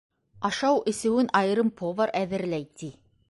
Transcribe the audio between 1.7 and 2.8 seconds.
повар әҙерләй,